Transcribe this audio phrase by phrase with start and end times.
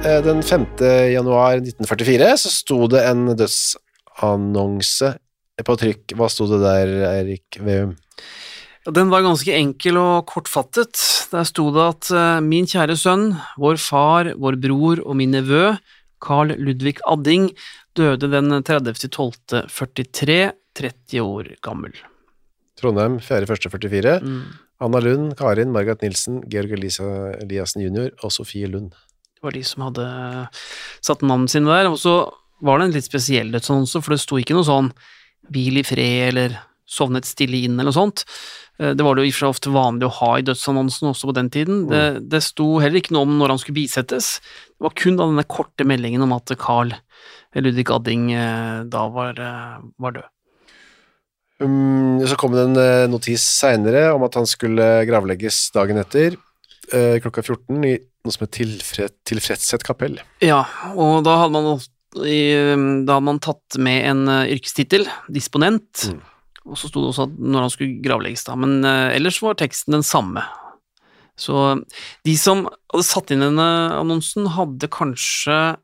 [0.00, 0.66] den 5.
[1.12, 5.10] januar 1944 så sto det en dødsannonse
[5.60, 6.14] på trykk.
[6.16, 7.92] Hva sto det der, Eirik Veum?
[8.88, 10.96] Den var ganske enkel og kortfattet.
[11.30, 15.74] Der sto det at eh, min kjære sønn, vår far, vår bror og min nevø,
[16.20, 17.50] Carl Ludvig Adding,
[17.96, 20.40] døde den 30.12.43,
[20.80, 21.92] 30 år gammel.
[22.80, 24.16] Trondheim 4.1.44.
[24.24, 24.42] Mm.
[24.80, 28.14] Anna Lund, Karin, Margaret Nilsen, Georg Eliassen jr.
[28.24, 28.94] og Sofie Lund.
[29.40, 30.06] Det var de som hadde
[31.00, 31.88] satt navnet sine der.
[31.88, 32.14] Og så
[32.60, 34.90] var det en litt spesiell dødsannonse, for det sto ikke noe sånn
[35.48, 38.24] 'hvil i fred' eller 'sovnet stille inn' eller noe sånt.
[38.78, 41.08] Eh, Det var det jo i og for seg ofte vanlig å ha i dødsannonsen
[41.08, 41.88] også på den tiden.
[41.88, 44.40] Det, det sto heller ikke noe om når han skulle bisettes.
[44.76, 46.92] Det var kun da denne korte meldingen om at Carl
[47.54, 50.28] Ludvig Adding eh, da var, eh, var død.
[51.60, 56.38] Um, så kom det en eh, notis seinere om at han skulle gravlegges dagen etter,
[56.92, 60.18] eh, klokka 14, i noe som het tilfred, Tilfredshet kapell.
[60.44, 60.62] Ja,
[60.94, 61.80] og da hadde man,
[62.26, 62.40] i,
[63.06, 66.20] da hadde man tatt med en eh, yrkestittel, disponent, Mm.
[66.66, 69.56] og så sto det også at når han skulle gravlegges da, men eh, ellers var
[69.58, 70.42] teksten den samme.
[71.40, 71.56] Så
[72.28, 75.76] de som hadde satt inn denne annonsen, hadde kanskje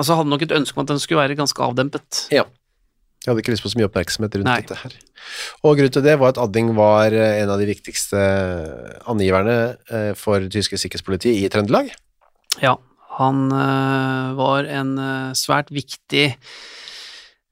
[0.00, 2.22] Altså hadde nok et ønske om at den skulle være ganske avdempet.
[2.32, 2.46] Ja.
[3.20, 4.60] Jeg hadde ikke lyst på så mye oppmerksomhet rundt Nei.
[4.64, 4.94] dette her.
[5.60, 8.20] Og grunnen til det var at Adding var eh, en av de viktigste
[9.12, 9.56] angiverne
[9.92, 11.92] eh, for tyske sikkerhetspolitiet i Trøndelag.
[12.64, 12.78] Ja,
[13.18, 16.24] han eh, var en eh, svært viktig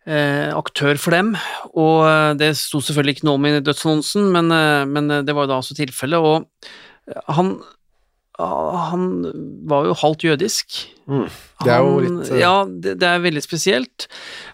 [0.09, 1.35] eh, aktør for dem,
[1.75, 5.37] og eh, det sto selvfølgelig ikke noe om i dødsannonsen, men, eh, men eh, det
[5.37, 6.49] var jo da også tilfellet, og
[7.13, 7.59] eh, han,
[8.39, 9.07] han
[9.67, 10.77] var jo halvt jødisk.
[11.11, 11.25] Mm.
[11.65, 14.07] Det er jo litt eh, Ja, det, det er veldig spesielt,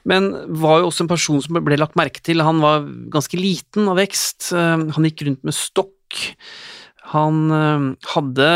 [0.08, 0.30] men
[0.60, 2.44] var jo også en person som ble lagt merke til.
[2.44, 6.22] Han var ganske liten av vekst, eh, han gikk rundt med stokk.
[7.12, 7.84] Han eh,
[8.14, 8.48] hadde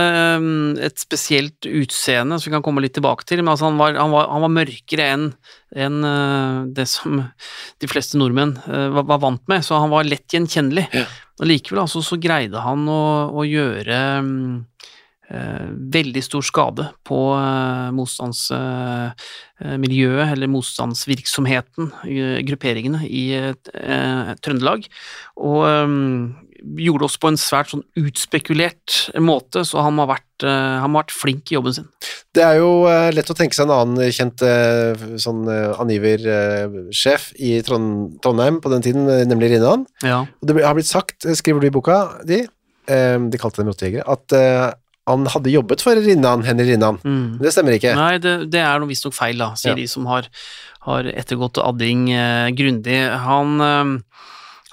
[0.87, 4.15] et spesielt utseende som vi kan komme litt tilbake til, men altså han, var, han,
[4.15, 9.61] var, han var mørkere enn eh, det som de fleste nordmenn var, var vant med,
[9.67, 10.89] så han var lett gjenkjennelig.
[11.39, 13.03] Og likevel altså, så greide han å,
[13.37, 14.55] å gjøre mm,
[15.29, 23.53] veldig stor skade på eh, motstandsmiljøet, eller motstandsvirksomheten, eh, grupperingene i eh,
[24.41, 24.89] Trøndelag,
[25.37, 25.89] og eh,
[26.59, 31.03] gjorde også på en svært sånn utspekulert måte, så han har vært, eh, han ha
[31.03, 31.89] vært flink i jobben sin.
[32.35, 37.23] Det er jo eh, lett å tenke seg en annen kjent eh, sånn eh, angiversjef
[37.37, 39.87] i Trond Trondheim på den tiden, eh, nemlig Rinnan.
[40.03, 40.19] Ja.
[40.41, 42.39] Det har blitt sagt, eh, skriver du i boka di,
[42.89, 44.69] eh, de kalte dem rottejegere, at eh,
[45.09, 47.01] han hadde jobbet for Rinnan, Henry Rinnan.
[47.03, 47.39] Mm.
[47.41, 47.95] Det stemmer ikke.
[47.99, 49.81] Nei, det, det er visstnok feil, da, sier Ja.
[49.81, 50.29] de som har,
[50.87, 53.01] har ettergått Adding eh, grundig.
[53.25, 54.23] Han, eh,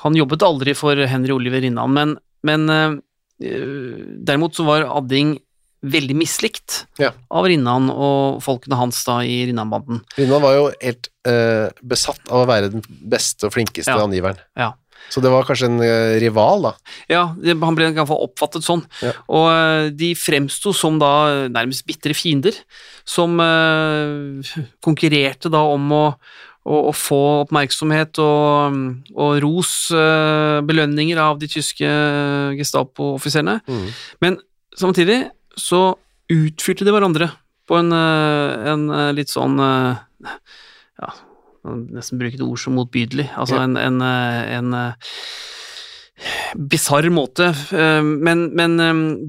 [0.03, 2.15] han jobbet aldri for Henry Oliver Rinnan, men,
[2.45, 2.99] men eh,
[3.47, 3.97] eh,
[4.27, 5.37] derimot så var Adding
[5.85, 7.11] veldig mislikt Ja.
[7.29, 9.99] av Rinnan og folkene hans da i Rinnan-banden.
[10.17, 14.01] Rinnan var jo helt eh, besatt av å være den beste og flinkeste Ja.
[14.01, 14.39] angiveren.
[14.57, 14.71] Ja.
[15.11, 16.73] Så det var kanskje en eh, rival, da.
[17.11, 18.83] Ja, han ble i hvert fall oppfattet sånn.
[19.03, 19.13] Ja.
[19.27, 21.13] Og eh, de fremsto som da
[21.51, 22.57] nærmest bitre fiender,
[23.07, 24.55] som eh,
[24.85, 26.03] konkurrerte da om å,
[26.65, 28.81] å, å få oppmerksomhet og,
[29.13, 31.95] og ros, eh, belønninger av de tyske
[32.57, 33.59] Gestapo-offiserene.
[33.69, 33.87] Mm.
[34.25, 34.39] Men
[34.75, 35.23] samtidig
[35.55, 35.93] så
[36.31, 37.29] utfyrte de hverandre
[37.69, 40.33] på en, eh, en eh, litt sånn eh,
[40.95, 41.09] Ja,
[41.65, 43.29] nesten bruke et ord som motbydelig.
[43.35, 43.65] Altså Ja.
[43.65, 44.93] en, en, eh, en eh,
[46.55, 48.77] bisarr måte, eh, men, men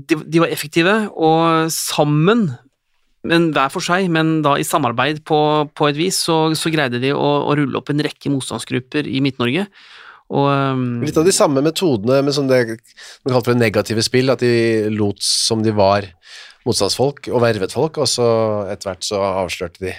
[0.07, 2.49] de, de var effektive, og sammen,
[3.27, 5.41] men hver for seg, men da i samarbeid på,
[5.75, 9.23] på et vis, så, så greide de å, å rulle opp en rekke motstandsgrupper i
[9.25, 9.67] Midt-Norge.
[10.27, 14.43] Litt av de samme metodene med som det man kaller for det negative spill, at
[14.43, 16.09] de lot som de var
[16.67, 18.27] motstandsfolk og vervet folk, og så
[18.73, 19.95] etter hvert så avslørte de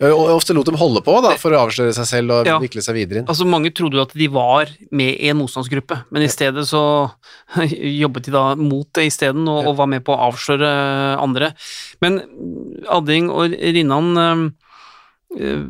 [0.00, 2.54] og ofte lot dem holde på da, for å avsløre seg selv og Ja.
[2.62, 3.26] vikle seg videre inn.
[3.28, 6.80] Altså Mange trodde jo at de var med i en motstandsgruppe, men i stedet så
[8.02, 10.70] jobbet de da mot det isteden, og, og var med på å avsløre
[11.20, 11.52] andre.
[12.00, 12.22] Men
[12.88, 14.44] Adding og Rinnan eh,
[15.36, 15.62] eh,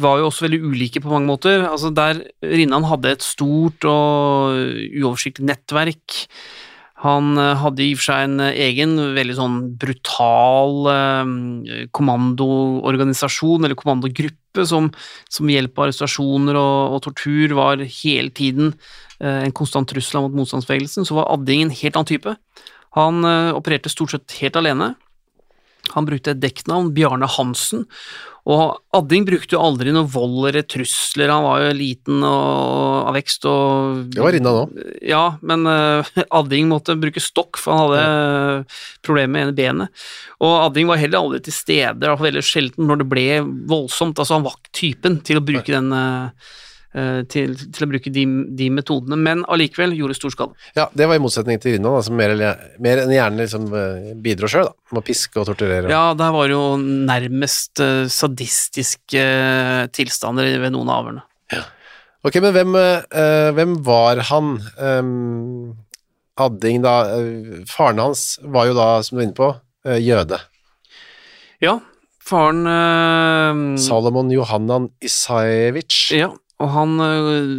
[0.00, 1.66] var jo også veldig ulike på mange måter.
[1.66, 4.54] Altså Der Rinnan hadde et stort og
[4.94, 6.20] uoversiktlig nettverk.
[7.00, 13.64] Han eh, hadde i og for seg en eh, egen, veldig sånn brutal eh, kommandoorganisasjon,
[13.64, 14.90] eller kommandogruppe, som,
[15.30, 18.74] som ved hjelp av arrestasjoner og, og tortur var hele tiden
[19.20, 21.04] en konstant trussel mot motstandsbevegelsen.
[21.04, 22.32] Så var Adding en helt annen type.
[22.96, 23.20] Han
[23.52, 24.94] opererte stort sett helt alene.
[25.94, 27.86] Han brukte et dekknavn, Bjarne Hansen,
[28.48, 33.16] og Adding brukte jo aldri noe vold eller trusler, han var jo liten og av
[33.18, 34.62] vekst og Det var Rinna nå.
[35.04, 36.08] ja, men uh,
[36.40, 40.08] Adding måtte bruke stokk, for han hadde uh, problemer med ene benet.
[40.40, 43.28] Og Adding var heller aldri til stede, veldig sjelden når det ble
[43.70, 44.18] voldsomt.
[44.18, 46.50] Altså, han var typen til å bruke den eh,
[46.90, 48.24] til, til å bruke de,
[48.58, 50.56] de metodene, men allikevel gjorde stor skade.
[50.74, 52.34] Ja, det var i motsetning til Rinna, som mer,
[52.82, 54.74] mer enn gjerne liksom, eh, bidro sjøl, da.
[54.90, 55.92] Med å piske og torturere.
[55.92, 61.26] Ja, der var jo nærmest eh, sadistiske eh, tilstander ved noen av avhørene.
[62.26, 64.50] Ok, men hvem, eh, hvem var han?
[64.76, 65.70] Um,
[66.40, 66.92] Adding, da.
[67.16, 69.48] eh, faren hans var jo da, som du er inne på,
[69.86, 70.36] eh, jøde.
[71.64, 71.78] Ja,
[72.24, 76.12] faren eh, Salomon Johannan Isajevitsj.
[76.18, 77.50] Ja, og han øh,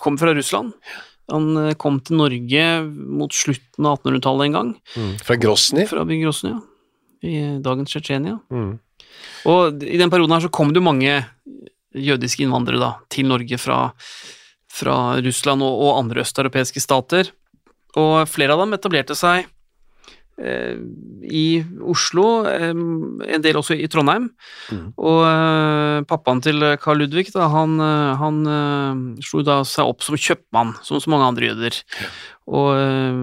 [0.00, 0.72] kom fra Russland.
[1.30, 5.14] Han øh, kom til Norge mot slutten av 1800-tallet en gang, Mm.
[5.22, 5.84] Fra Grosny.
[5.90, 6.60] fra byen Grosny, ja.
[7.28, 8.38] i dagens Tsjetsjenia.
[8.50, 8.78] Mm.
[9.50, 11.18] Og i den perioden her så kom det jo mange
[11.94, 13.92] jødiske innvandrere da, til Norge fra,
[14.72, 17.30] fra Russland og, og andre østeuropeiske stater,
[17.98, 19.48] og flere av dem etablerte seg eh,
[20.38, 21.44] i
[21.82, 24.30] Oslo, eh, en del også i Trondheim.
[24.70, 24.86] Mm.
[24.96, 30.06] Og eh, pappaen til Carl Ludvig, da, han, eh, han eh, slo da seg opp
[30.06, 31.80] som kjøpmann, som så mange andre jøder.
[32.48, 33.22] Og eh,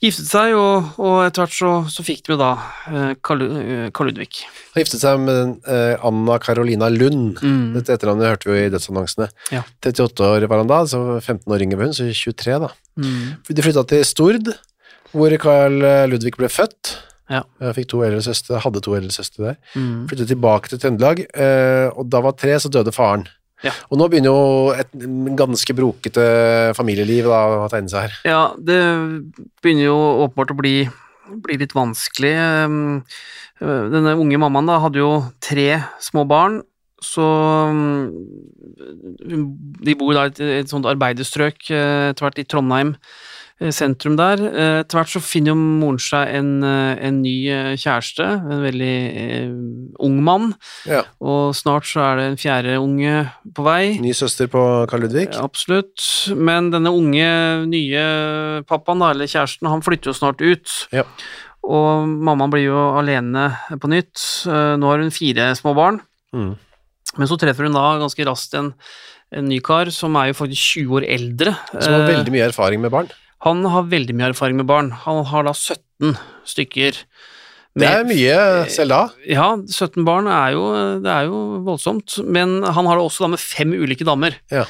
[0.00, 2.54] giftet seg, og, og etter hvert så, så fikk de jo da
[2.88, 4.40] eh, Carl, eh, Carl Ludvig.
[4.72, 7.42] Han giftet seg med den, eh, Anna Carolina Lund.
[7.44, 7.76] Mm.
[7.76, 9.28] Dette etternavnet hørte vi jo i dødsannonsene.
[9.52, 9.66] Ja.
[9.84, 12.72] 38 år var han da, så 15 år yngre var hun, så 23 da.
[13.00, 13.22] Mm.
[13.52, 14.52] De flytta til Stord,
[15.12, 15.78] hvor Carl
[16.10, 16.96] Ludvig ble født.
[17.30, 17.44] Ja.
[17.62, 19.58] Jeg fikk to eldre søstre, hadde to eldre søstre der.
[19.78, 20.06] Mm.
[20.10, 23.28] Flyttet tilbake til Trøndelag, eh, og da var tre, så døde faren.
[23.62, 23.74] Ja.
[23.92, 24.90] Og nå begynner jo et
[25.38, 26.24] ganske brokete
[26.78, 28.16] familieliv da, å tegne seg her.
[28.26, 28.80] Ja, det
[29.62, 30.74] begynner jo åpenbart å bli,
[31.44, 32.34] bli litt vanskelig.
[32.66, 32.80] Um,
[33.60, 35.12] Denne unge mammaen da hadde jo
[35.44, 36.62] tre små barn,
[37.04, 37.24] så
[37.68, 38.08] um,
[39.84, 43.29] De bor da i et, et sånt arbeiderstrøk eh, etter hvert i Trondheim eh,
[43.68, 44.40] sentrum der.
[44.40, 48.62] Eh, Etter hvert så finner jo moren seg en, eh, en ny eh, kjæreste, en
[48.64, 49.50] veldig eh,
[50.00, 50.54] ung mann,
[50.88, 51.02] Ja.
[51.20, 53.98] og snart så er det en fjerde unge på vei.
[54.00, 55.28] Ny søster på Karl Ludvig.
[55.34, 56.00] Ja, Absolutt,
[56.36, 57.28] men denne unge,
[57.68, 60.88] nye pappaen, da, eller kjæresten, han flytter jo snart ut.
[60.96, 61.04] Ja.
[61.62, 64.16] Og mammaen blir jo alene på nytt.
[64.48, 66.00] Eh, Nå har hun fire små barn,
[66.32, 66.56] Mm.
[67.18, 68.72] men så treffer hun da ganske raskt en,
[69.32, 71.52] en ny kar som er jo faktisk 20 år eldre.
[71.80, 73.08] Som har Eh, veldig mye erfaring med barn.
[73.46, 74.90] Han har veldig mye erfaring med barn.
[75.06, 76.16] Han har da 17
[76.48, 76.98] stykker.
[77.78, 78.38] Det er mye
[78.68, 79.02] selv da.
[79.30, 80.64] Ja, 17 barn er jo,
[81.04, 84.34] det er jo voldsomt, men han har det også da med fem ulike damer.
[84.50, 84.64] Ja.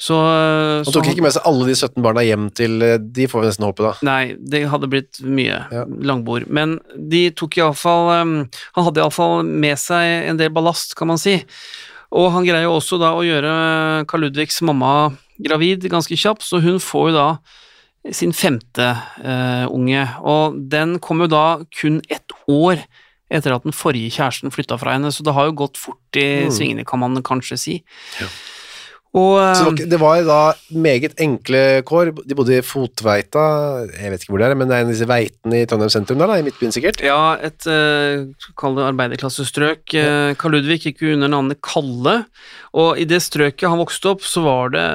[0.00, 3.24] Så, Han så tok ikke med seg alle de 17 barna hjem til eh, De
[3.32, 3.92] får vi nesten håpe, da.
[4.04, 5.84] Nei, det hadde blitt mye Ja.
[5.88, 6.48] langbord.
[6.52, 8.34] Men de tok iallfall um,
[8.76, 11.38] Han hadde iallfall med seg en del ballast, kan man si.
[12.12, 13.54] Og han greier jo også da å gjøre
[14.10, 17.28] Karl Ludvigs mamma gravid ganske kjapt, så hun får jo da
[18.12, 18.90] sin femte
[19.24, 20.04] uh, unge.
[20.22, 21.46] Og den kom jo da
[21.80, 22.82] kun ett år
[23.30, 26.44] etter at den forrige kjæresten flytta fra henne, så det har jo gått fort i
[26.46, 26.50] Mm.
[26.54, 27.82] svingene, kan man kanskje si.
[28.20, 28.28] Ja.
[29.16, 32.10] Og Så det var da meget enkle kår.
[32.28, 34.92] De bodde i Fotveita, jeg vet ikke hvor det er, men det er en av
[34.92, 37.00] disse veitene i Trondheim sentrum der, da, i Midtbyen sikkert.
[37.00, 38.28] Ja, et uh,
[38.60, 39.94] kall det arbeiderklassestrøk.
[39.96, 40.34] Ja.
[40.36, 42.26] Karl Ludvig gikk jo under navnet Kalle,
[42.76, 44.86] og i det strøket han vokste opp, så var det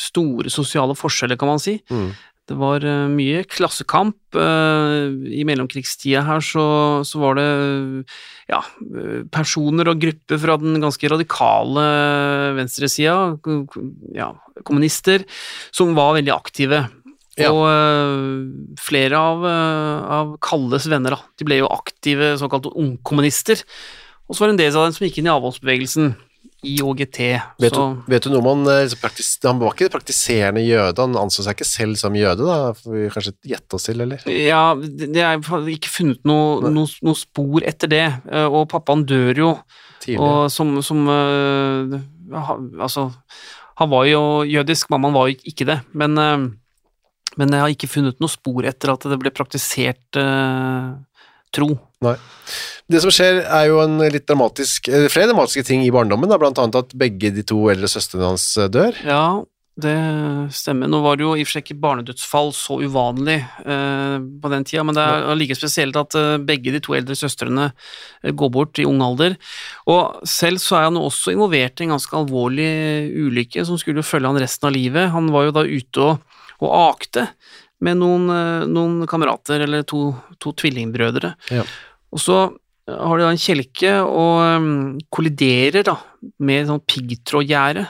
[0.00, 1.76] store sosiale forskjeller, kan man si.
[1.92, 2.08] Mm.
[2.50, 4.16] Det var uh, mye klassekamp.
[4.34, 6.64] Uh, I mellomkrigstida her så,
[7.06, 7.46] så var det
[8.50, 8.58] ja,
[9.32, 11.84] personer og grupper fra den ganske radikale
[12.58, 13.36] venstresida,
[14.16, 14.32] ja,
[14.66, 15.26] kommunister,
[15.70, 16.82] som var veldig aktive.
[17.38, 17.52] Ja.
[17.54, 23.62] Og uh, flere av, av Kalles venner, da, de ble jo aktive såkalte ungkommunister.
[24.26, 26.12] Og så var det en del av dem som gikk inn i avholdsbevegelsen.
[26.62, 27.18] IOGT.
[27.58, 30.62] Vet, så, du, vet du noe om han eh, liksom praktis, Han var ikke praktiserende
[30.62, 32.70] jøde, han anså seg ikke selv som jøde, da?
[32.78, 34.22] Får vi kanskje gjette oss til, eller?
[34.30, 35.42] Ja, det er
[35.74, 39.52] ikke funnet noe, noe, noe spor etter det, eh, og pappaen dør jo,
[40.04, 40.22] Tidlig.
[40.22, 42.00] og som, som eh,
[42.32, 43.10] Altså,
[43.76, 48.22] han var jo jødisk, mammaen var jo ikke det, men, men jeg har ikke funnet
[48.22, 50.86] noe spor etter at det ble praktisert eh,
[51.52, 51.68] tro.
[52.06, 52.14] Nei.
[52.90, 56.38] Det som skjer er jo en litt dramatisk, eh, flere dramatiske ting i barndommen, da,
[56.40, 58.98] blant annet at begge de to eldre søstrene hans eh, dør.
[59.06, 59.24] Ja,
[59.80, 59.92] det
[60.52, 60.90] stemmer.
[60.92, 64.66] Nå var det jo i og for seg ikke barnedødsfall så uvanlig eh, på den
[64.68, 68.52] tida, men det er like spesielt at eh, begge de to eldre søstrene eh, går
[68.52, 69.38] bort i ung alder.
[69.88, 72.68] Og selv så er han også involvert i en ganske alvorlig
[73.16, 75.08] ulykke som skulle følge han resten av livet.
[75.16, 77.30] Han var jo da ute og, og akte
[77.82, 81.32] med noen, eh, noen kamerater, eller to, to tvillingbrødre.
[81.54, 81.64] Ja.
[82.12, 82.42] Og så
[82.90, 84.72] har de da en kjelke og um,
[85.14, 85.96] kolliderer da
[86.42, 87.86] med sånn piggtrådgjerde.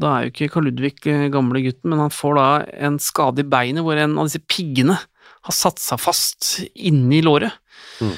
[0.00, 2.48] Da er jo ikke Karl Ludvig eh, gamle gutten, men han får da
[2.88, 7.54] en skade i beinet hvor en av disse piggene har satt seg fast inni låret.
[8.00, 8.14] Mm.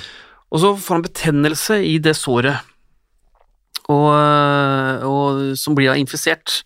[0.52, 2.68] Og så får han betennelse i det såret,
[3.90, 6.60] og, øh, og, som blir da infisert.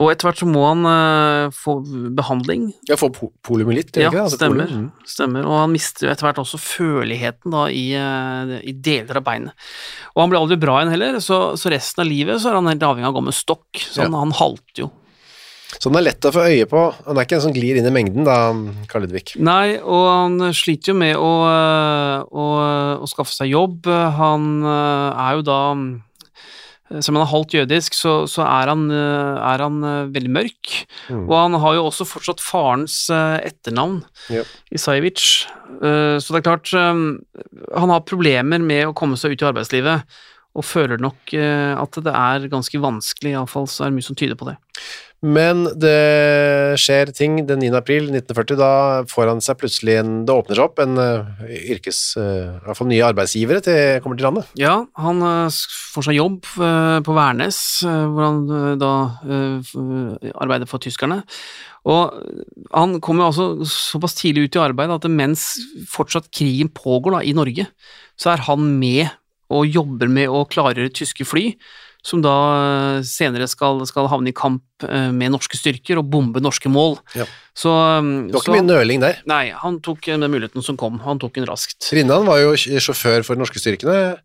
[0.00, 1.76] Og etter hvert så må han uh, få
[2.16, 4.22] behandling, Ja, få po polymyelitt, ja, ikke?
[4.24, 4.86] Altså, stemmer, polym.
[4.86, 5.10] Mm.
[5.12, 5.48] stemmer.
[5.48, 9.68] Og han mister jo etter hvert også førligheten da i, uh, i deler av beinet.
[10.14, 12.72] Og han blir aldri bra igjen heller, så, så resten av livet så er han
[12.72, 13.84] helt avhengig av å gå med stokk.
[13.84, 14.90] Så han, han halter jo.
[15.76, 16.80] Så den er lett å få øye på.
[17.04, 18.40] Han er ikke en som glir inn i mengden, da,
[18.90, 19.36] Karl Ludvig.
[19.38, 22.46] Nei, og han sliter jo med å, øh, å,
[23.04, 23.86] å skaffe seg jobb.
[24.16, 25.60] Han er jo da
[26.90, 30.32] Selv om han er halvt jødisk, så, så er, han, øh, er han øh, veldig
[30.34, 30.72] mørk.
[31.06, 31.28] Mm.
[31.28, 34.00] Og han har jo også fortsatt farens etternavn,
[34.34, 34.50] yep.
[34.74, 35.46] Isajevic.
[35.78, 37.04] Eh, Så det er klart eh,
[37.78, 40.18] Han har problemer med å komme seg ut i arbeidslivet,
[40.58, 44.18] og føler nok eh, at det er ganske vanskelig, iallfall så er det mye som
[44.18, 44.56] tyder på det.
[45.20, 47.74] Men det skjer ting den 9.
[47.76, 48.70] april 1940, da
[49.10, 51.98] får han seg plutselig en Det åpner seg opp en uh, yrkes...
[52.16, 54.48] Uh, I hvert fall nye arbeidsgivere til, kommer til landet.
[54.60, 55.58] Ja, han eh,
[55.94, 58.92] får seg jobb eh, på Værnes, eh, hvor han eh, da
[59.26, 61.20] eh, arbeider for tyskerne.
[61.90, 62.16] Og
[62.72, 65.52] han kommer altså såpass tidlig ut i arbeid at mens
[65.90, 67.68] fortsatt krigen pågår da, i Norge,
[68.20, 69.08] så er han med
[69.50, 71.48] og jobber med å klargjøre tyske fly,
[72.06, 76.40] som da eh, senere skal, skal havne i kamp eh, med norske styrker og bombe
[76.40, 76.96] norske mål.
[77.18, 77.26] Ja.
[77.52, 79.18] Så, eh, Det var så ikke mye nøling der.
[79.28, 81.90] Nei, han tok eh, den muligheten som kom, han tok den raskt.
[81.92, 84.16] Rinnan var jo sjåfør for de norske styrkene.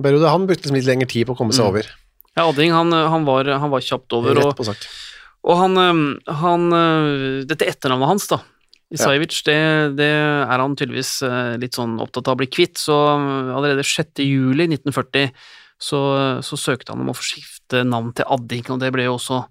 [0.00, 0.26] Berode.
[0.32, 1.70] Han brukte liksom litt lengre tid på å komme seg Mm.
[1.70, 1.90] over.
[2.36, 4.34] Ja, Adding han, han, var, han var kjapt over.
[4.38, 4.82] Rett på sak.
[5.44, 5.76] Og han,
[6.26, 8.38] han øh, Dette etternavnet hans, da,
[8.90, 9.56] Isajevic, det,
[9.98, 11.22] det er han tydeligvis
[11.62, 12.96] litt sånn opptatt av å bli kvitt, så
[13.54, 14.18] allerede 6.
[14.26, 15.30] juli 1940
[15.80, 16.00] så,
[16.44, 19.42] så søkte han om å få skifte navn til Adding, og det ble jo også,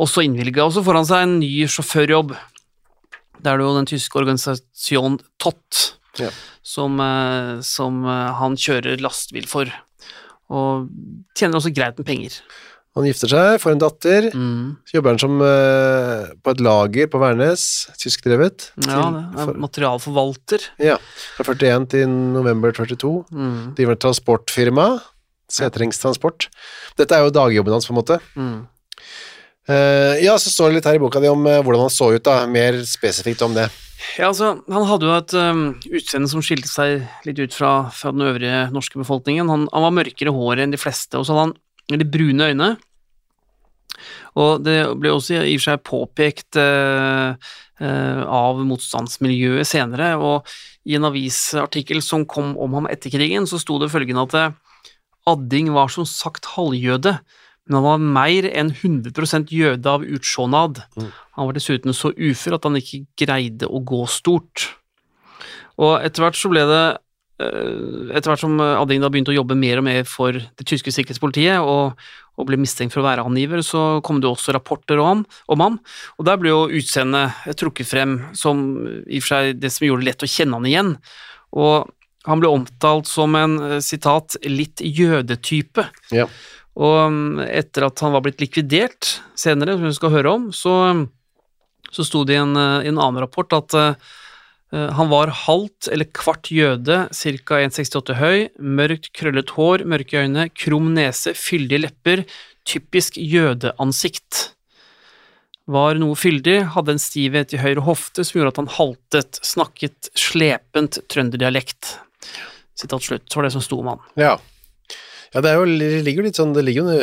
[0.00, 0.64] også innvilga.
[0.64, 2.32] Og så får han seg en ny sjåførjobb.
[3.36, 5.82] Det er jo den tyske organisasjonen TOT
[6.16, 6.30] Ja.
[6.64, 9.68] som, øh, som øh, han kjører lastebil for,
[10.48, 10.86] og
[11.36, 12.38] tjener også greit med penger.
[12.96, 14.26] Han gifter seg, får en datter.
[14.32, 14.68] Mm.
[14.88, 17.64] Så jobber han som eh, på et lager på Værnes,
[18.00, 18.70] tyskdrevet.
[18.86, 20.64] Ja, det er for- materialforvalter.
[20.80, 20.96] ja,
[21.36, 23.26] fra 41 til november 42.
[23.36, 23.74] Mm.
[23.76, 24.86] Driver et transportfirma.
[25.52, 26.48] Seterings Transport.
[26.98, 28.20] Dette er jo dagjobben hans, på en måte.
[28.34, 28.58] Mm.
[29.66, 32.12] Uh, ja, så står det litt her i boka di om uh, hvordan han så
[32.14, 32.44] ut, da.
[32.50, 33.66] Mer spesifikt om det.
[34.16, 38.12] Ja, altså, han hadde jo et um, utseende som skilte seg litt ut fra, fra
[38.14, 39.50] den øvrige norske befolkningen.
[39.50, 42.70] Han, han var mørkere hår enn de fleste, og så hadde han litt brune øyne.
[44.36, 47.34] Og det ble også i og for seg påpekt uh,
[47.80, 50.46] uh, av motstandsmiljøet senere, og
[50.86, 54.36] i en avisartikkel som kom om ham etter krigen, så sto det følgende at
[55.26, 57.16] Adding var som sagt halvjøde,
[57.66, 60.84] men han var mer enn 100% jøde av utsjånad.
[61.36, 64.68] Han var dessuten så ufør at han ikke greide å gå stort.
[65.82, 66.84] Og etter hvert så ble det
[67.42, 70.94] eh, Etter hvert som Adding da begynte å jobbe mer og mer for det tyske
[70.94, 71.98] sikkerhetspolitiet, og,
[72.38, 75.80] og ble mistenkt for å være angiver, så kom det også rapporter om, om ham.
[76.16, 80.06] Og der ble jo utseendet trukket frem som i og for seg det som gjorde
[80.06, 80.96] det lett å kjenne han igjen.
[81.56, 81.90] Og
[82.26, 85.86] han ble omtalt som en eh, sitat litt jødetype.
[86.14, 86.26] Ja.
[86.76, 90.74] Og um, etter at han var blitt likvidert senere, som vi skal høre om, så,
[91.88, 94.16] så sto det i en, uh, i en annen rapport at uh,
[94.74, 97.60] han var halvt eller kvart jøde, ca.
[97.62, 102.24] 1,68 høy, mørkt krøllet hår, mørke øyne, krum nese, fyldige lepper,
[102.66, 104.50] typisk jødeansikt.
[105.70, 110.10] Var noe fyldig, hadde en stivhet i høyre hofte som gjorde at han haltet, snakket
[110.18, 111.96] slepent trønderdialekt.
[112.76, 114.04] Sitat slutt, så var det som sto om han.
[114.20, 114.34] Ja.
[115.34, 117.00] Ja, det jo, det ligger jo litt sånn Det ligger jo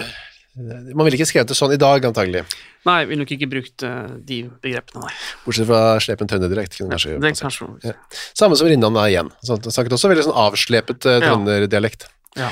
[0.96, 2.46] Man ville ikke skrevet det sånn i dag, antagelig.
[2.88, 5.12] Nei, ville nok ikke brukt uh, de begrepene, nei.
[5.44, 7.94] Bortsett fra slepen kunne kanskje Det er kanskje Ja.
[8.38, 9.32] Samme som Rinnan er igjen.
[9.42, 11.22] Så han snakket også veldig sånn avslepet uh, Ja.
[11.26, 12.08] trønderdialekt.
[12.40, 12.52] Ja.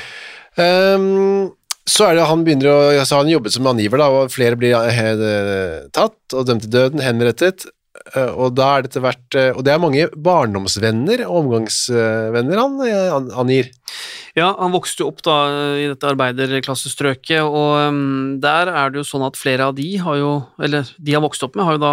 [0.58, 1.52] Um,
[1.88, 4.76] så er det han begynner å altså han jobbet som angiver, da, og flere blir
[4.78, 7.66] eh, tatt og dømt til døden, henrettet.
[8.14, 12.60] Eh, og da er det etter hvert eh, Og det er mange barndomsvenner og omgangsvenner
[12.60, 13.70] han eh, angir.
[14.38, 15.36] Ja, han vokste jo opp da
[15.76, 20.16] i dette arbeiderklassestrøket, og um, der er det jo sånn at flere av de har
[20.16, 21.92] jo, eller de han vokst opp med, har jo da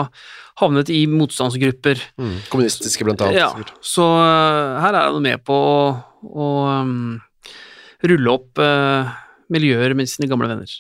[0.62, 2.00] havnet i motstandsgrupper.
[2.48, 3.42] Kommunistiske, blant annet.
[3.42, 3.50] Ja,
[3.84, 5.82] så her er han med på å,
[6.32, 6.48] å
[6.80, 7.20] um,
[8.08, 9.12] rulle opp uh,
[9.52, 10.80] miljøer med sine gamle venner.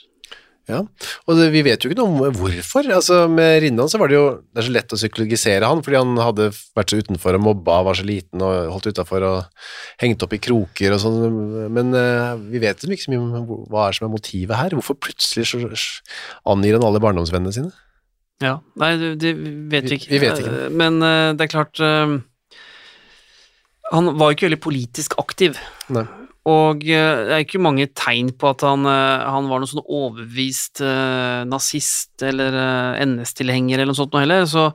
[0.69, 0.83] Ja,
[1.25, 2.85] og vi vet jo ikke noe om hvorfor.
[2.93, 5.97] Altså, med Rinnan så var det jo det er så lett å psykologisere han, fordi
[5.97, 9.65] han hadde vært så utenfor og mobba, var så liten og holdt utafor og
[10.03, 11.17] hengt opp i kroker og sånn,
[11.73, 14.77] men uh, vi vet jo ikke så mye om hva er som er motivet her.
[14.77, 15.63] Hvorfor plutselig så,
[16.53, 17.73] angir han alle barndomsvennene sine?
[18.39, 19.33] Ja, nei, det,
[19.73, 20.11] vet Vi- vi ikke.
[20.13, 20.53] vi vet ikke.
[20.69, 22.19] Uh, Men uh, det er klart uh,
[23.89, 25.57] Han var jo ikke veldig politisk aktiv.
[25.89, 26.05] Nei.
[26.49, 29.85] Og uh, det er ikke mange tegn på at han, uh, han var noen sånn
[29.85, 32.57] overbevist uh, nazist eller
[33.05, 34.71] NS-tilhenger eller noe sånt noe heller, så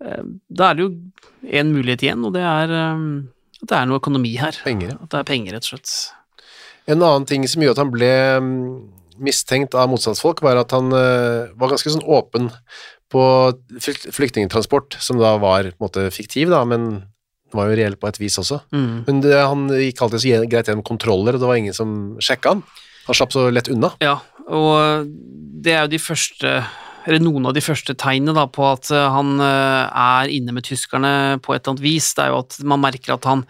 [0.00, 0.92] da er det jo
[1.52, 2.70] én mulighet igjen, og det er
[3.60, 4.56] at det er noe økonomi her.
[4.64, 4.94] Penger.
[4.96, 5.92] At det er penger, rett og slett.
[6.90, 8.62] En annen ting som gjorde at han ble mm,
[9.20, 12.48] mistenkt av motstandsfolk, var at han eh, var ganske sånn åpen
[13.12, 13.22] på
[13.76, 17.04] flykt- flyktningtransport, som da var på en måte fiktiv, da, men
[17.56, 18.60] var jo reell på et vis også.
[18.74, 18.92] Mm.
[19.06, 22.54] Men det, han gikk alltid så greit gjennom kontroller, og det var ingen som sjekka
[22.56, 22.62] han.
[23.06, 23.92] Han slapp så lett unna.
[24.04, 24.18] Ja,
[24.50, 25.08] og
[25.60, 26.54] det er jo de første
[27.08, 30.66] eller noen av de første tegnene da, på at eh, han eh, er inne med
[30.68, 33.44] tyskerne på et eller annet vis, det er jo at man merker at han,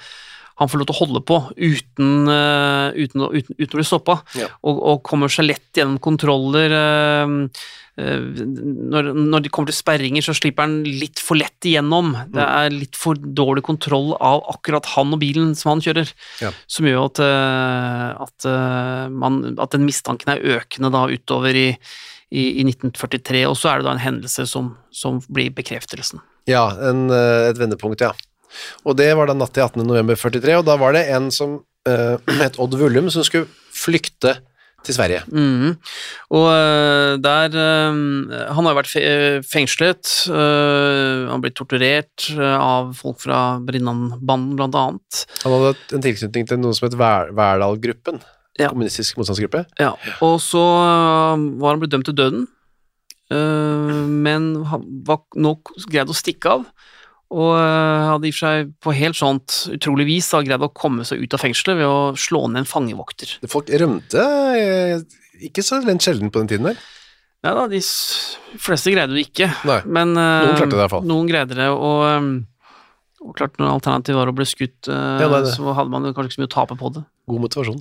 [0.61, 4.21] han får lov til å holde på uten, eh, uten, uten, uten å bli stoppa,
[4.39, 4.47] Ja.
[4.63, 6.77] og, og kommer seg lett gjennom kontroller.
[8.01, 8.43] Eh,
[8.91, 12.15] Når, når det kommer til sperringer, så slipper han litt for lett igjennom.
[12.33, 16.51] Det er litt for dårlig kontroll av akkurat han og bilen som han kjører, Ja.
[16.67, 21.69] som gjør at, eh, at, eh, man, at den mistanken er økende da utover i,
[22.31, 26.23] i, i 1943, og så er det da en hendelse som, som blir bekreftelsen.
[26.49, 28.13] Ja, en, et vendepunkt, ja.
[28.85, 29.85] Og det var da natt til 18.
[29.87, 31.61] november 43, og da var det en som
[32.43, 34.37] het Odd Vullum, som skulle flykte
[34.87, 35.21] til Sverige.
[35.29, 35.75] Mhm.
[36.37, 37.95] Og øh, der øh,
[38.55, 38.93] Han har jo vært
[39.51, 45.25] fengslet, øh, han har blitt torturert av folk fra Brinnan-banden, blant annet.
[45.45, 48.21] Han hadde en tilknytning til noe som het Ver- Verdal-gruppen,
[48.59, 48.69] Ja.
[48.69, 49.65] kommunistisk motstandsgruppe.
[49.81, 49.93] Ja.
[50.21, 52.49] Og så var han blitt dømt til døden,
[53.31, 54.49] men
[55.07, 55.55] var nå
[55.91, 56.65] greid å stikke av.
[57.31, 60.71] Og øh, hadde i og for seg på helt sånt utrolig vis da, greid å
[60.75, 63.37] komme seg ut av fengselet ved å slå ned en fangevokter.
[63.51, 64.25] Folk rømte
[64.59, 65.05] eh,
[65.47, 66.81] ikke så lent sjelden på den tiden der.
[67.47, 67.79] Nei da, de
[68.61, 69.47] fleste greide det ikke.
[69.69, 69.79] Nei.
[69.87, 71.07] Men eh, Noen klarte det i hvert fall.
[71.09, 72.27] Noen greide det, og,
[73.23, 75.55] og klart når alternativet var å bli skutt, eh, Ja, det det.
[75.55, 77.07] så hadde man kanskje ikke så mye å tape på det.
[77.31, 77.81] God motivasjon.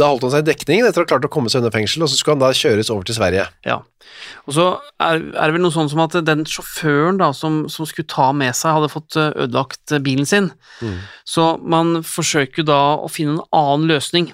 [0.00, 2.04] Da holdt han seg i dekning etter å ha klart å komme seg unna fengsel,
[2.04, 3.46] og så skulle han da kjøres over til Sverige.
[3.66, 3.80] Ja.
[4.48, 4.66] Og så
[5.02, 8.30] er, er det vel noe sånn som at den sjåføren da, som, som skulle ta
[8.36, 10.50] med seg, hadde fått eh, ødelagt eh, bilen sin.
[10.80, 10.96] Mm.
[11.28, 14.30] Så man forsøker da å finne en annen løsning.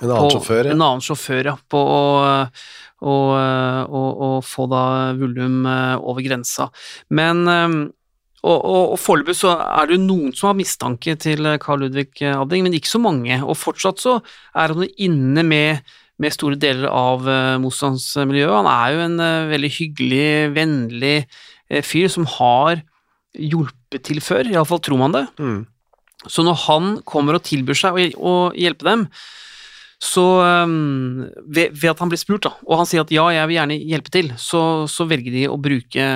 [0.00, 0.72] En annen på, sjåfør, ja.
[0.72, 1.56] En annen sjåfør, ja.
[1.70, 2.00] På å,
[3.04, 3.18] å,
[3.84, 4.86] å, å få da
[5.18, 6.70] Vullum eh, over grensa.
[7.12, 7.68] Men eh,
[8.44, 11.84] og, og, og foreløpig så er det jo noen som har mistanke til Karl Carl
[11.84, 13.38] Ludvig Adding, men ikke så mange.
[13.42, 14.18] Og fortsatt så
[14.54, 18.54] er han inne med, med store deler av uh, motstandsmiljøet.
[18.54, 20.26] Han er jo en uh, veldig hyggelig,
[20.56, 22.82] vennlig uh, fyr som har
[23.34, 25.24] hjulpet til før, iallfall tror man det.
[25.40, 25.64] Mm.
[26.30, 29.08] Så når han kommer og tilbyr seg å, å hjelpe dem,
[30.04, 30.24] så
[30.66, 33.56] um, ved, ved at han blir spurt, da, og han sier at ja, jeg vil
[33.56, 36.08] gjerne hjelpe til, så, så velger de å bruke,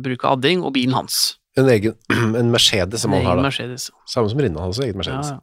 [0.00, 1.39] bruke Adding og bilen hans.
[1.58, 1.94] En egen
[2.40, 3.42] en Mercedes som han har, da.
[3.48, 3.88] Mercedes.
[4.06, 4.84] Samme som Rinnan, altså.
[4.86, 5.32] Egen Ja, Mercedes.
[5.34, 5.40] ja.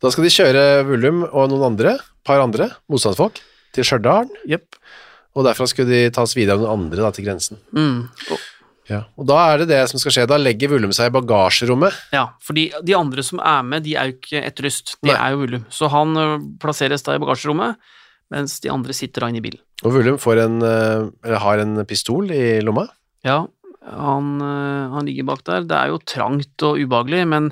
[0.00, 3.40] Da skal de kjøre Vullum og noen andre, par andre, motstandsfolk,
[3.76, 4.76] til Stjørdal, Yep.
[5.36, 7.60] og derfra skulle de tas videre av noen andre da, til grensen.
[7.76, 8.08] Mm.
[8.32, 8.38] Og,
[8.90, 9.04] Ja.
[9.16, 10.24] Og da er det det som skal skje.
[10.26, 11.94] Da legger Vullum seg i bagasjerommet.
[12.12, 15.14] ja, for de andre som er med, de er jo ikke etterlyst, de Nei.
[15.14, 15.64] er jo Vullum.
[15.70, 17.76] Så han plasseres da i bagasjerommet,
[18.34, 19.60] mens de andre sitter da inne i bilen.
[19.84, 20.56] Og Vullum får en,
[21.22, 22.88] eller har en pistol i lomma.
[23.22, 23.44] Ja,
[23.86, 25.68] han, øh, han ligger bak der.
[25.68, 27.50] Det er jo trangt og ubehagelig, men,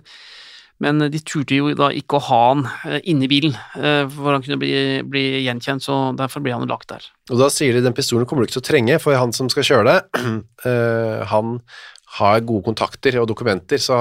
[0.84, 2.64] men de turte jo da ikke å ha han
[3.00, 3.56] inni inne i bilen,
[4.14, 4.72] for han kunne bli,
[5.08, 7.06] bli gjenkjent, så derfor ble han lagt der.
[7.32, 9.50] Og da sier de den pistolen kommer du ikke til å trenge, for han som
[9.50, 9.96] skal kjøre
[10.68, 11.58] eh, han
[12.18, 13.96] har gode kontakter og dokumenter, så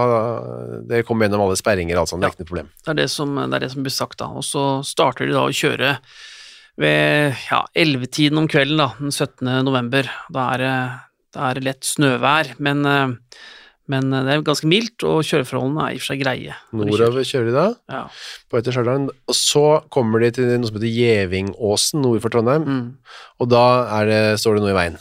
[0.88, 2.70] dere kommer gjennom alle sperringer og alt sånt, det er ikke noe problem.
[2.86, 4.30] Det er det som, det er det som blir sagt, da.
[4.32, 5.98] Og så starter de da å kjøre
[6.78, 9.50] ved ja, 11-tiden om kvelden da, den 17.
[9.66, 10.10] november.
[10.34, 10.74] Da er det,
[11.38, 13.42] da er lett snøvær, men, eh,
[13.88, 16.56] men det er ganske mildt, og kjøreforholdene er i og for seg greie.
[16.76, 18.02] Nordover kjører de da, Ja.
[18.50, 22.34] på vei til Stjørdal, og så kommer de til noe som heter Gjevingåsen nord for
[22.34, 22.98] Trondheim, Mm.
[23.40, 23.64] og da
[24.02, 24.98] er det, står det noe i veien.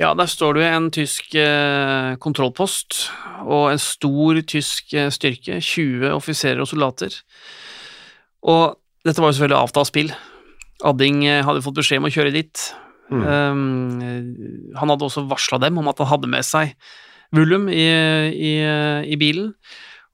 [0.00, 3.10] Ja, der står det en tysk eh, kontrollpost
[3.44, 7.12] og en stor tysk eh, styrke, 20 offiserer og soldater.
[8.42, 10.12] Og dette var jo selvfølgelig avtalt spill.
[10.82, 12.62] Adding eh, hadde fått beskjed om å kjøre dit.
[13.10, 13.22] Mm.
[13.26, 16.76] Um, han hadde også varsla dem om at han hadde med seg
[17.34, 17.86] Vullum i,
[18.34, 18.52] i,
[19.06, 19.52] i bilen.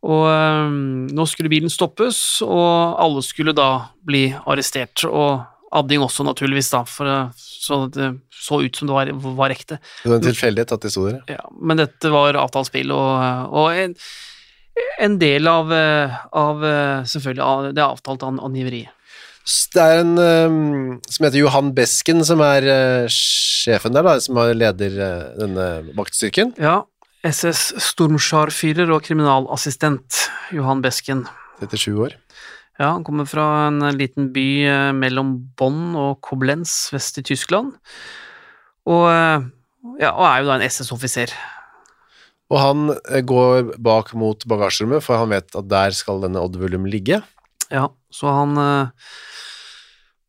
[0.07, 3.71] Og um, nå skulle bilen stoppes, og alle skulle da
[4.07, 5.07] bli arrestert.
[5.09, 5.41] Og
[5.77, 9.81] Adding også, naturligvis, da, for, så det så ut som det var, var ekte.
[10.03, 11.19] Det var en tilfeldighet at de sto der.
[11.31, 13.97] Ja, men dette var avtalt spill, og, og en,
[15.03, 18.93] en del av, eh, av eh, selvfølgelig av det avtalte angiveriet.
[19.47, 24.39] Det er en um, som heter Johan Besken som er eh, sjefen der, da, som
[24.57, 26.55] leder eh, denne vaktstyrken.
[26.59, 26.81] Ja,
[27.27, 30.25] SS Stormskjarfyrer og kriminalassistent
[30.57, 31.27] Johan Besken.
[31.61, 32.17] 37 år.
[32.81, 37.77] Ja, han kommer fra en liten by eh, mellom Bonn og Koblenz vest i Tyskland,
[38.87, 39.07] og,
[39.99, 41.33] ja, og er jo da en SS-offiser.
[42.55, 42.91] Og han
[43.27, 47.23] går bak mot bagasjerommet, for han vet at der skal denne Odd Vullum ligge.
[47.73, 49.09] Ja, så han eh,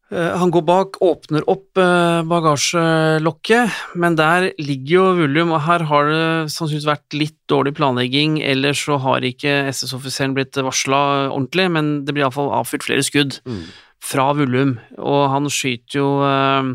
[0.09, 6.07] Han går bak, åpner opp eh, bagasjelokket, men der ligger jo Vullum, og her har
[6.07, 11.91] det sannsynligvis vært litt dårlig planlegging, eller så har ikke SS-offiseren blitt varsla ordentlig, men
[12.07, 13.65] det blir iallfall avfyrt flere skudd Mm.
[13.99, 16.71] fra Vullum, og han skyter jo eh,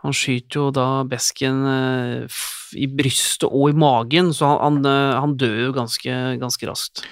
[0.00, 2.38] han skyter jo da Besken eh,
[2.80, 7.04] i brystet og i magen, så han, han, eh, han dør jo ganske, ganske raskt.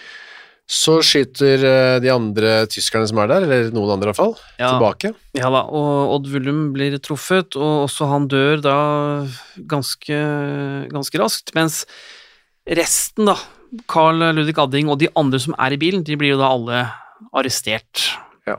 [0.68, 4.34] Så skyter eh, de andre tyskerne som er der, eller noen andre i hvert fall,
[4.60, 4.74] Ja.
[4.74, 5.14] tilbake.
[5.38, 8.74] Ja da, og Odd Vullum blir truffet, og også han dør da
[9.70, 10.18] ganske,
[10.92, 11.86] ganske raskt, mens
[12.68, 13.36] resten, da,
[13.88, 16.82] Carl Ludvig Adding og de andre som er i bilen, de blir jo da alle
[17.36, 18.04] arrestert.
[18.48, 18.56] Ja.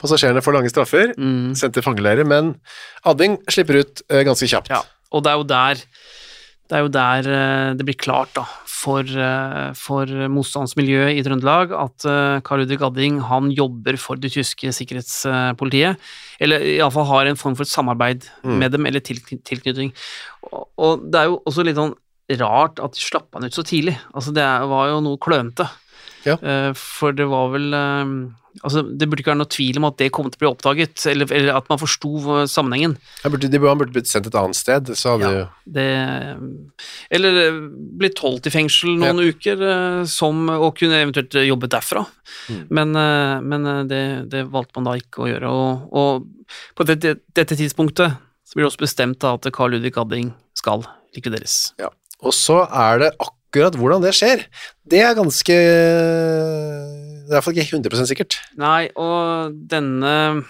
[0.00, 1.54] Passasjerene får lange straffer, Mm.
[1.56, 2.54] sendt til fangeleirer, men
[3.04, 4.68] Adding slipper ut eh, ganske kjapt.
[4.68, 5.82] Ja, og det er jo der
[6.68, 11.70] det er jo der eh, det blir klart da, for, eh, for motstandsmiljøet i Trøndelag
[11.78, 15.96] at eh, Carl Ludvig Gadding han jobber for det tyske sikkerhetspolitiet,
[16.42, 18.58] eller iallfall har en form for et samarbeid Mm.
[18.58, 19.92] med dem, eller tilkny- tilknytning.
[20.52, 21.94] Og, og det er jo også litt sånn
[22.40, 23.96] rart at de slapp han ut så tidlig.
[24.14, 25.68] Altså, det var jo noe klønete.
[26.26, 26.34] Ja.
[26.42, 28.10] Eh, For det var vel eh,
[28.64, 31.02] Altså, det burde ikke være noe tvil om at det kom til å bli oppdaget,
[31.10, 32.08] eller, eller at man forsto
[32.38, 32.94] eh, sammenhengen.
[33.20, 35.42] Han burde, de, han burde blitt sendt et annet sted, så hadde Ja.
[35.76, 35.84] Det,
[37.18, 37.58] eller
[38.00, 42.06] blitt holdt i fengsel noen uker, eh, som, og kunne eventuelt jobbet derfra.
[42.48, 42.64] Mm.
[42.80, 42.96] Men,
[43.52, 45.52] men det, det valgte man da ikke å gjøre.
[45.52, 50.32] Og, og på dette, dette tidspunktet så blir det også bestemt at Carl Ludvig Gadding
[50.56, 51.74] skal likvideres.
[51.76, 51.92] Ja.
[52.24, 54.44] Og så er det akkurat hvordan det skjer.
[54.86, 58.36] Det er ganske Det er i hvert fall ikke 100 sikkert.
[58.60, 60.44] Nei, og denne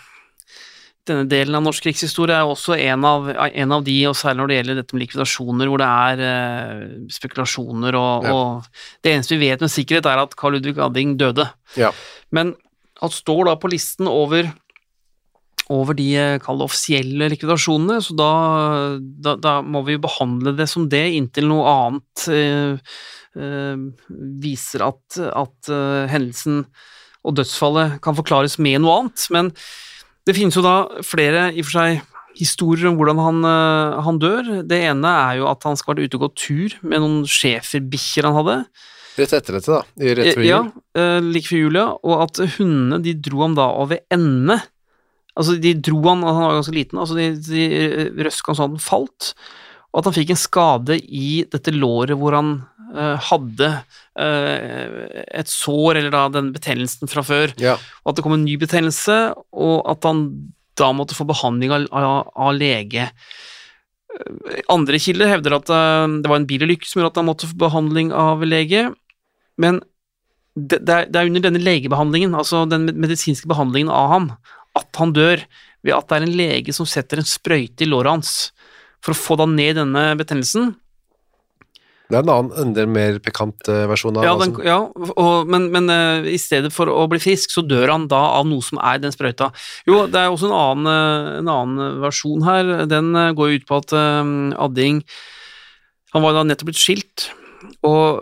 [1.07, 4.49] denne delen av norsk krigshistorie er også en av, en av de, og særlig når
[4.51, 6.81] det gjelder dette med likvidasjoner, hvor det er eh,
[7.15, 8.33] spekulasjoner, og, Ja.
[8.35, 11.47] og det eneste vi vet med sikkerhet, er at Carl Ludvig Adding døde.
[11.79, 11.93] Ja.
[12.35, 12.57] Men
[12.99, 14.51] han står da på listen over,
[15.73, 18.33] over de eh, kall det offisielle likvidasjonene, så da,
[19.01, 22.99] da, da må vi behandle det som det, inntil noe annet eh,
[23.35, 23.87] eh,
[24.43, 26.65] viser at, at eh, hendelsen
[27.27, 29.25] og dødsfallet kan forklares med noe annet.
[29.35, 29.51] Men
[30.27, 32.05] det finnes jo da flere i og for seg
[32.37, 33.47] historier om hvordan han,
[34.07, 34.51] han dør.
[34.69, 37.25] Det ene er jo at han skal ha vært ute og gått tur med noen
[37.27, 38.57] schæferbikkjer han hadde.
[39.17, 40.05] Rett etter dette, da.
[40.21, 40.51] Rett før jul.
[40.51, 41.87] Ja, like før jul, ja.
[42.05, 44.61] Og at hundene de dro ham da over ende.
[45.37, 48.83] Altså, de dro han, han var ganske liten, altså de, de røska han at han
[48.83, 49.35] falt.
[49.93, 52.51] Og at han fikk en skade i dette låret hvor han
[52.97, 53.71] uh, hadde
[54.19, 57.55] uh, et sår, eller da den betennelsen fra før.
[57.61, 57.77] Ja.
[58.05, 59.19] Og at det kom en ny betennelse,
[59.57, 60.27] og at han
[60.77, 63.09] da måtte få behandling av, av, av lege.
[64.13, 67.49] Eh, Andre kilder hevder at eh, det var en bilulykke som gjorde at han måtte
[67.51, 68.91] få behandling av lege,
[69.61, 69.81] men
[70.57, 74.31] det, det, er, det er under denne legebehandlingen, altså den medisinske behandlingen av ham,
[74.77, 75.43] at han dør
[75.87, 78.35] ved at det er en lege som setter en sprøyte i låret hans
[79.05, 80.75] for å få da ned denne betennelsen.
[82.07, 85.67] Det er en annen, enda mer pikant eh, versjon av Ja, den, ja og, men,
[85.75, 88.79] men uh, i stedet for å bli frisk, så dør han da av noe som
[88.79, 89.51] er den sprøyta.
[89.91, 92.71] Jo, det er også en annen, eh, en annen versjon her.
[92.91, 94.31] Den går jo ut på at eh,
[94.67, 95.03] Adding
[96.15, 97.27] Han var da nettopp blitt skilt
[97.87, 98.21] og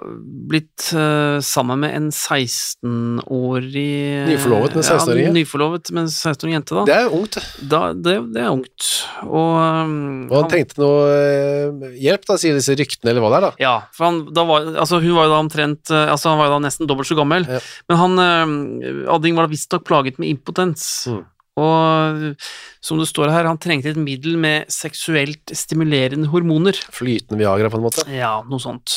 [0.50, 5.32] blitt uh, sammen med en 16-årig Nyforlovet med 16-åring, ja.
[5.34, 6.84] Nyforlovet med en 16-årig jente, da.
[6.88, 7.38] Det er ungt.
[7.70, 8.88] da det, det er ungt.
[9.24, 9.94] Og, um,
[10.30, 13.52] Og han trengte noe uh, hjelp, da, sier disse ryktene, eller hva det er, da.
[13.64, 16.46] Ja, for han, da var, altså hun var jo da omtrent uh, Altså han var
[16.50, 17.60] jo da nesten dobbelt så gammel, Ja.
[17.90, 20.82] men han eh, Adding var da visstnok plaget med impotens.
[21.10, 21.22] Mm.
[21.54, 22.34] Og
[22.82, 26.74] som det står her, han trengte et middel med seksuelt stimulerende hormoner.
[26.90, 28.02] Flytende Viagra, på en måte.
[28.10, 28.90] Ja, noe sånt.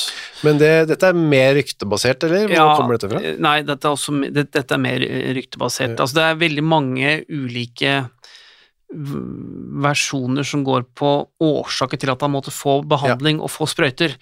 [0.48, 2.48] Men det, dette er mer ryktebasert, eller?
[2.50, 3.22] Hvor Ja, kommer dette fra?
[3.22, 5.94] eh, Nei, dette er, også, det, dette er mer eh, ryktebasert.
[5.94, 6.02] Ja.
[6.02, 8.00] Altså, det er veldig mange ulike
[9.84, 11.10] versjoner som går på
[11.44, 14.16] årsaker til at han måtte få behandling og få sprøyter.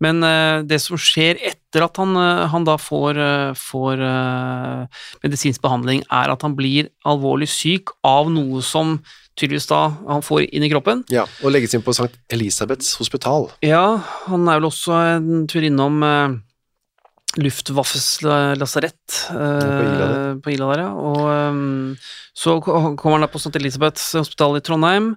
[0.00, 5.00] Men eh, det som skjer etter at han, eh, han da får, eh, får uh,
[5.24, 8.98] medisinsk behandling, er at han blir alvorlig syk av noe som
[9.38, 11.04] tydeligvis da han får inn i kroppen.
[11.12, 12.10] Ja, og legges inn på St.
[12.32, 13.50] Elisabeths hospital.
[13.64, 16.32] Ja, han er vel også en tur innom uh,
[17.38, 18.24] Luftwaffes
[18.58, 20.08] lasarett på Ila
[20.42, 20.88] på Ila der, ja.
[20.90, 22.00] Og
[22.34, 23.52] så kommer han da på St.
[23.60, 25.12] Elisabeths hospital i Trondheim,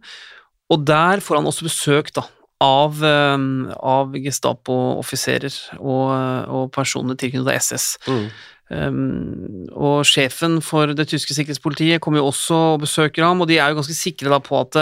[0.69, 2.27] og der får han også besøk da,
[2.63, 6.07] av, ehm, av Gestapo-offiserer og,
[6.47, 7.87] og personer tilknyttet SS.
[8.07, 8.25] Mm.
[8.73, 13.59] Um, og sjefen for det tyske sikkerhetspolitiet kommer jo også og besøker ham, og de
[13.59, 14.79] er jo ganske sikre da på at,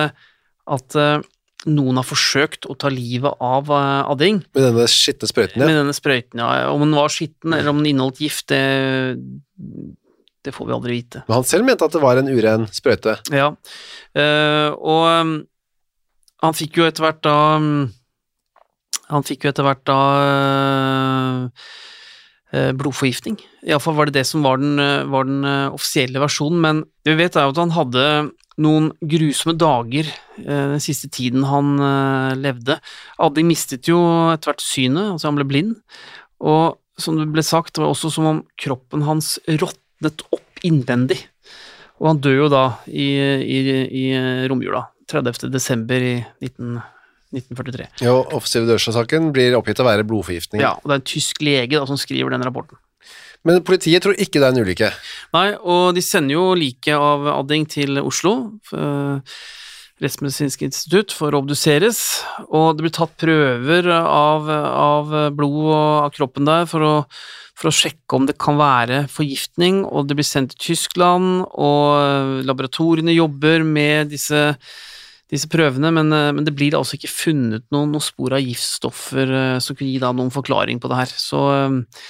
[0.71, 1.23] at eh,
[1.71, 5.67] noen har forsøkt å ta livet av eh, Adding Med denne skitne sprøyten, ja.
[5.67, 6.41] med denne sprøyten.
[6.41, 6.69] Ja.
[6.71, 9.17] Om den var skitten eller om den inneholdt gift, det,
[10.45, 11.25] det får vi aldri vite.
[11.27, 13.17] Men han selv mente at det var en uren sprøyte.
[13.33, 15.35] Ja, uh, og um,
[16.41, 17.87] han fikk jo etter hvert da um,
[19.11, 21.39] Han fikk jo etter hvert da eh,
[22.55, 23.35] eh, blodforgiftning.
[23.67, 27.25] Iallfall var det det som var den, eh, var den offisielle versjonen, men det vi
[27.25, 28.05] vet er jo at han hadde
[28.61, 31.73] noen grusomme dager den siste tiden han
[32.39, 32.77] levde.
[33.19, 33.99] Addi mistet jo
[34.31, 35.75] etter hvert synet, altså han ble blind,
[36.39, 41.19] og som det ble sagt, det var også som om kroppen hans råtnet opp innvendig.
[41.99, 43.59] Og han dør jo da i, i,
[44.03, 44.05] i
[44.51, 45.51] romjula, 30.
[45.51, 46.79] desember i 19,
[47.31, 47.89] 1943.
[48.03, 50.63] Ja, offisielle dødsårsaken blir oppgitt å være blodforgiftning.
[50.63, 52.79] Ja, og det er en tysk lege da, som skriver den rapporten.
[53.47, 54.91] Men politiet tror ikke det er en ulykke.
[55.33, 58.35] Nei, og de sender jo liket av Adding til Oslo,
[58.75, 59.39] eh,
[60.01, 66.13] Rettsmedisinsk institutt, for å obduseres, og det blir tatt prøver av, av blod og av
[66.15, 66.93] kroppen der for å,
[67.53, 72.41] for å sjekke om det kan være forgiftning, og det blir sendt til Tyskland, og
[72.49, 74.41] laboratoriene jobber med disse,
[75.31, 79.31] disse prøvene, men, eh, men det blir altså ikke funnet noen, noen spor av giftstoffer
[79.31, 81.13] eh, som kunne gi da noen forklaring på det her.
[81.15, 82.01] Så, eh,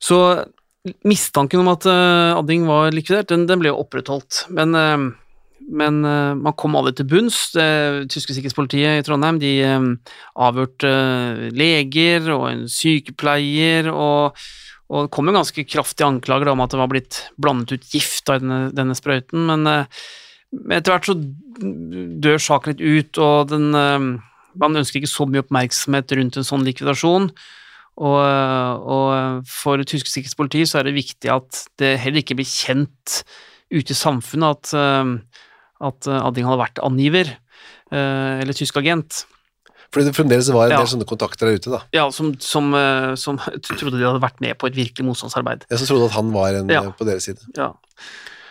[0.00, 0.20] så
[1.04, 4.42] mistanken om at Adding var likvidert, den, den ble jo opprettholdt.
[4.52, 4.76] Men,
[5.64, 7.38] men man kom aldri til bunns.
[7.54, 9.54] Det tyske sikkerhetspolitiet i Trondheim de
[10.36, 10.90] avhørte
[11.56, 14.36] leger og en sykepleier, og,
[14.92, 18.28] og det kom jo ganske kraftige anklager om at det var blitt blandet ut gift
[18.28, 19.64] av denne, denne sprøyten, men
[20.70, 21.14] etter hvert så
[22.24, 24.06] dør saken litt ut, og den, eh,
[24.60, 27.30] man ønsker ikke så mye oppmerksomhet rundt en sånn likvidasjon.
[27.94, 28.22] Og,
[28.90, 33.20] og for tysk sikkerhetspoliti så er det viktig at det heller ikke blir kjent
[33.70, 35.12] ute i samfunnet at, eh,
[35.90, 37.30] at Adding hadde vært angiver,
[37.94, 39.24] eh, eller tysk agent,
[39.94, 40.78] Fordi det fremdeles var en Ja.
[40.82, 41.80] del sånne kontakter der ute, da.
[41.94, 43.38] ja, som, som, eh, som
[43.78, 45.66] trodde de hadde vært med på et virkelig motstandsarbeid.
[45.70, 46.82] Ja, som trodde at han var en Ja.
[46.82, 47.38] eh, på deres side.
[47.56, 47.68] Ja.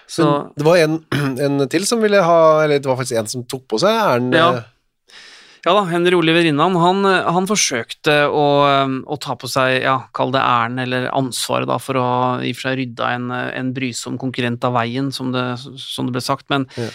[0.08, 1.00] Så, Men det var en,
[1.48, 4.32] en til som ville ha Eller det var faktisk en som tok på seg æren.
[4.36, 4.48] Ja.
[4.60, 4.70] eh,
[5.64, 8.44] Ja da, Henry Oliver Rinnan, han, han forsøkte å,
[9.08, 12.08] å ta på seg, ja, kall det æren eller ansvaret da, for å
[12.44, 15.46] i og for seg rydde en, en brysom konkurrent av veien, som det,
[15.80, 16.90] som det ble sagt, men Ja.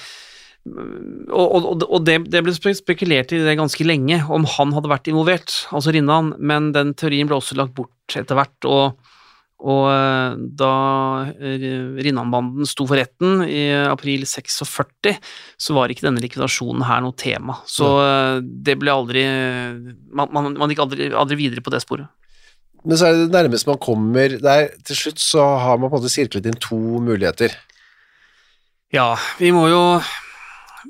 [0.68, 5.08] Og, og, og det, det ble spekulert i det ganske lenge, om han hadde vært
[5.08, 8.98] involvert, altså Rinnan, men den teorien ble også lagt bort etter hvert, og,
[9.58, 10.74] og eh, da
[11.34, 15.16] rinnanbanden Rinnan-banden sto for retten i april 46,
[15.58, 17.58] så var ikke denne likvidasjonen her noe tema.
[17.66, 19.24] Så eh, det ble aldri
[20.14, 22.06] Man, man, man gikk aldri, aldri videre på det sporet.
[22.86, 25.98] Men så er det det nærmeste man kommer der, Til slutt så har man på
[25.98, 27.56] en måte sirklet inn to muligheter.
[28.94, 29.82] Ja, vi må jo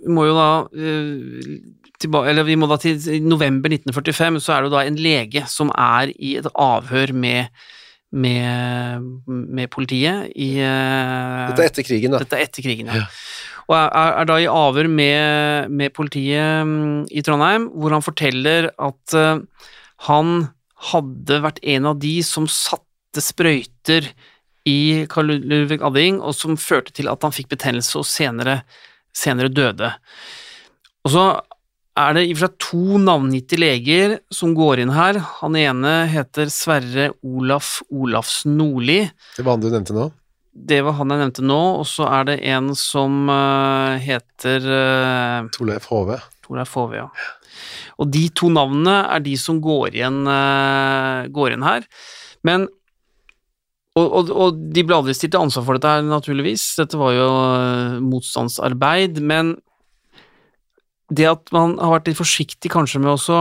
[0.04, 4.70] Vi må jo da eh, Eller vi må da til november 1945, så er det
[4.70, 7.48] jo da en lege som er i et avhør med,
[8.10, 12.22] med, med politiet i eh, Dette er etter krigen, da.
[12.22, 13.02] Dette er etter krigen, ja.
[13.02, 13.08] Ja.
[13.68, 18.70] Og er, er, da i avhør med, med politiet mm, i Trondheim, hvor han forteller
[18.72, 19.42] at uh,
[20.08, 20.48] han
[20.88, 24.08] hadde vært en av de som satte sprøyter
[24.68, 28.62] i Karl Ludvig Adding, og som førte til at han fikk betennelse og senere,
[29.16, 29.92] senere døde.
[31.04, 31.26] Og så
[31.98, 35.18] er det i og for seg to navngitte leger som går inn her.
[35.40, 39.02] Han ene heter Sverre Olaf Olafsen Nordli.
[39.36, 40.08] Det var han du nevnte nå.
[40.58, 45.50] Det var han jeg nevnte nå, og så er det en som eh, heter uh,
[45.54, 46.16] Torleif Hove.
[46.42, 47.06] Torleif Hove, ja.
[48.02, 51.86] Og de to navnene er de som går igjen, eh, går igjen her.
[52.46, 52.66] Men
[53.98, 56.64] og, og, og, de ble aldri stilt til ansvar for dette her, naturligvis.
[56.78, 57.30] Dette var jo
[58.06, 59.18] motstandsarbeid.
[59.26, 59.56] Men
[61.08, 63.40] det at man har vært litt forsiktig kanskje med å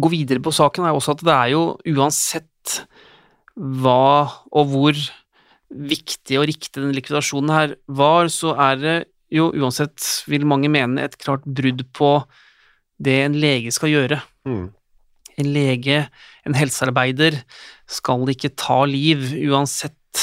[0.00, 1.64] gå videre på saken, er også at det er jo
[1.94, 2.78] uansett
[3.54, 5.02] hva og hvor
[5.74, 8.96] viktig og riktig den likvidasjonen her var, så er det
[9.34, 9.98] jo uansett,
[10.30, 12.16] vil mange mene, et klart brudd på
[13.02, 14.20] det en lege skal gjøre.
[14.46, 14.68] Mm.
[15.42, 16.04] En lege,
[16.46, 17.40] en helsearbeider,
[17.90, 20.22] skal ikke ta liv uansett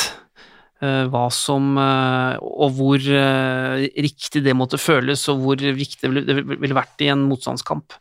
[0.81, 6.77] hva som uh, Og hvor uh, riktig det måtte føles, og hvor viktig det ville,
[6.77, 7.93] vært i en motstandskamp.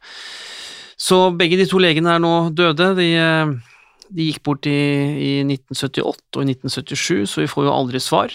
[1.00, 2.94] Så begge de to legene er nå døde.
[2.98, 3.10] De
[4.10, 8.32] de gikk bort i, i, 1978 og i 1977, så vi får jo aldri svar.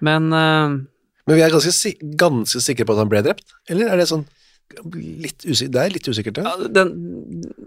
[0.00, 4.08] Men Men vi er ganske, ganske, sikre på at han ble drept, eller er det
[4.08, 4.24] sånn
[4.94, 6.54] litt usikker, Det er litt usikkert, ja.
[6.68, 6.84] det,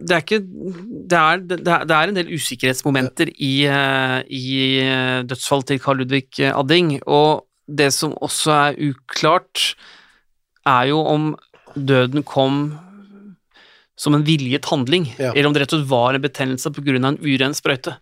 [0.09, 0.41] det, er ikke
[1.09, 4.49] det er, det, er, en del usikkerhetsmomenter i, uh, i
[4.83, 9.73] uh, dødsfallet til Carl Ludvig Adding, og det som også er uklart,
[10.67, 11.31] er jo om
[11.75, 12.61] døden kom
[13.99, 15.33] som en viljet handling, ja.
[15.33, 16.95] eller om det rett og slett var en betennelse pga.
[16.97, 17.97] en uren sprøyte.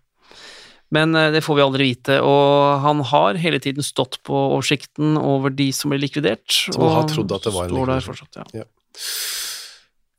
[0.93, 5.17] Men eh, det får vi aldri vite, og han har hele tiden stått på oversikten
[5.19, 6.45] over de som ble likvidert.
[6.69, 8.05] Som har trodd at det var en.
[8.05, 8.67] Fortsatt, ja.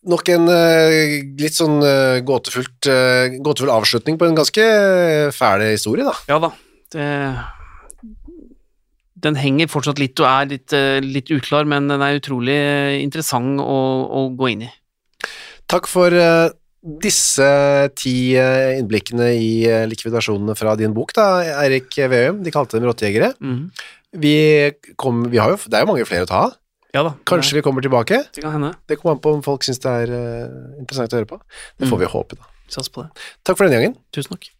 [0.07, 4.67] Nok en uh, litt sånn uh, gåtefullt, uh, gåtefull avslutning på en ganske
[5.35, 6.15] fæl historie, da.
[6.31, 6.53] Ja da.
[6.95, 7.07] Det,
[9.27, 12.61] den henger fortsatt litt og er litt, litt, uklar, men den er utrolig
[13.03, 14.71] interessant å, å gå inn i.
[15.69, 16.15] Takk for
[17.03, 17.49] disse
[17.99, 19.51] ti innblikkene i
[19.91, 21.27] likvidasjonene fra din bok, da,
[21.65, 22.39] Eirik Veum.
[22.47, 23.35] De kalte dem rottejegere.
[23.43, 23.67] Mm.
[24.23, 24.37] Vi
[24.97, 26.57] kom, vi har jo, det er jo mange flere å ta av.
[26.99, 27.13] Ja da.
[27.31, 28.25] Kanskje vi kommer tilbake?
[28.35, 28.73] Det kan hende.
[28.87, 30.11] Det kommer an på om folk syns det er
[30.81, 31.37] interessant å høre på.
[31.79, 32.01] Det får mm.
[32.01, 32.49] vi håpe, da.
[32.75, 33.27] Sats på det.
[33.47, 33.95] Takk for denne gangen.
[34.11, 34.51] Tusen takk.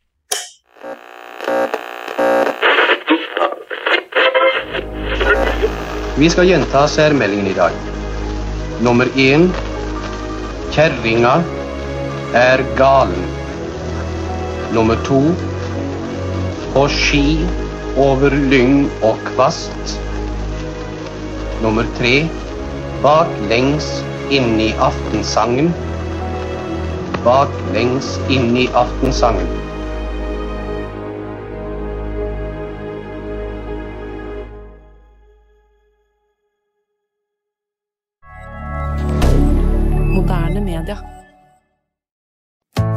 [6.23, 7.75] Vi skal gjenta særmeldingen i dag.
[8.87, 9.51] Nummer én
[10.71, 11.41] Kjerringa
[12.39, 13.31] er galen.
[14.79, 15.25] Nummer to
[16.71, 17.41] på ski
[17.99, 19.99] over lyng og kvast.
[21.63, 22.29] Nummer tre
[23.03, 23.87] baklengs
[24.31, 25.73] inn i aftensangen.
[27.25, 29.68] Baklengs inn i aftensangen.